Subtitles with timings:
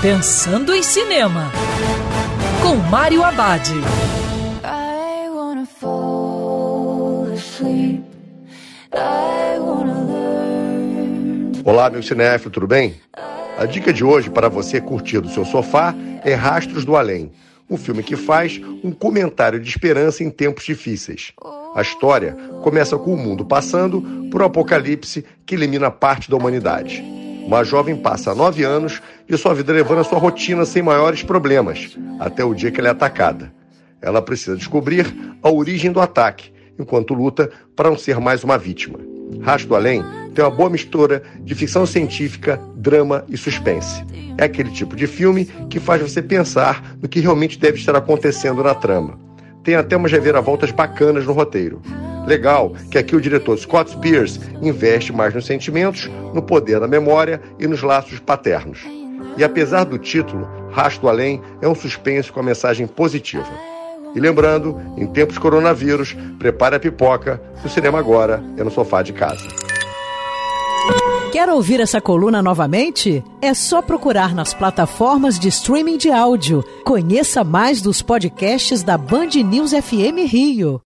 [0.00, 1.50] Pensando em Cinema,
[2.62, 3.68] com Mário Abad.
[11.64, 12.94] Olá, meu cinéfilo, tudo bem?
[13.58, 15.92] A dica de hoje para você curtir do seu sofá
[16.24, 17.32] é Rastros do Além,
[17.68, 21.32] um filme que faz um comentário de esperança em tempos difíceis.
[21.74, 27.02] A história começa com o mundo passando por um apocalipse que elimina parte da humanidade.
[27.48, 31.96] Uma jovem passa nove anos e sua vida levando a sua rotina sem maiores problemas,
[32.18, 33.52] até o dia que ela é atacada.
[34.00, 38.98] Ela precisa descobrir a origem do ataque, enquanto luta para não ser mais uma vítima.
[39.42, 40.02] Rastro do Além
[40.34, 44.04] tem uma boa mistura de ficção científica, drama e suspense.
[44.38, 48.62] É aquele tipo de filme que faz você pensar no que realmente deve estar acontecendo
[48.62, 49.18] na trama.
[49.64, 51.82] Tem até umas reviravoltas bacanas no roteiro.
[52.26, 57.40] Legal que aqui o diretor Scott Spears investe mais nos sentimentos, no poder da memória
[57.58, 58.97] e nos laços paternos.
[59.38, 63.48] E apesar do título, Rastro do Além é um suspense com a mensagem positiva.
[64.14, 69.12] E lembrando, em tempos coronavírus, prepare a pipoca, o cinema agora é no sofá de
[69.12, 69.46] casa.
[71.30, 73.22] Quer ouvir essa coluna novamente?
[73.40, 76.64] É só procurar nas plataformas de streaming de áudio.
[76.84, 80.80] Conheça mais dos podcasts da Band News FM Rio.